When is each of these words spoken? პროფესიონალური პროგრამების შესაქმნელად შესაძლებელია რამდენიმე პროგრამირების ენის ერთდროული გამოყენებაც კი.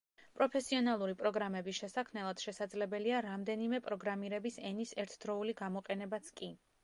პროფესიონალური 0.37 1.15
პროგრამების 1.19 1.79
შესაქმნელად 1.81 2.41
შესაძლებელია 2.45 3.19
რამდენიმე 3.27 3.79
პროგრამირების 3.89 4.59
ენის 4.71 4.95
ერთდროული 5.05 5.55
გამოყენებაც 5.63 6.33
კი. 6.41 6.53